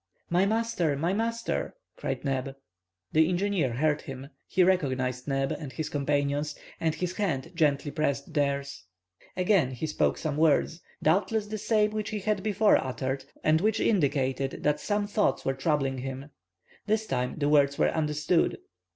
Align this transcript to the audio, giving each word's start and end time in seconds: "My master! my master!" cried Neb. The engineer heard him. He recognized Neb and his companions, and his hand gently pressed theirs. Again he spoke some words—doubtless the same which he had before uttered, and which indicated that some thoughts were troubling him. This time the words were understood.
"My 0.31 0.47
master! 0.47 0.95
my 0.97 1.13
master!" 1.13 1.75
cried 1.95 2.25
Neb. 2.25 2.55
The 3.11 3.29
engineer 3.29 3.73
heard 3.73 4.01
him. 4.01 4.29
He 4.47 4.63
recognized 4.63 5.27
Neb 5.27 5.51
and 5.51 5.71
his 5.71 5.89
companions, 5.89 6.55
and 6.79 6.95
his 6.95 7.15
hand 7.17 7.51
gently 7.53 7.91
pressed 7.91 8.33
theirs. 8.33 8.83
Again 9.37 9.69
he 9.69 9.85
spoke 9.85 10.17
some 10.17 10.37
words—doubtless 10.37 11.45
the 11.45 11.59
same 11.59 11.91
which 11.91 12.09
he 12.09 12.17
had 12.19 12.41
before 12.41 12.83
uttered, 12.83 13.25
and 13.43 13.61
which 13.61 13.79
indicated 13.79 14.63
that 14.63 14.79
some 14.79 15.05
thoughts 15.05 15.45
were 15.45 15.53
troubling 15.53 15.99
him. 15.99 16.31
This 16.87 17.05
time 17.05 17.35
the 17.37 17.47
words 17.47 17.77
were 17.77 17.89
understood. 17.89 18.57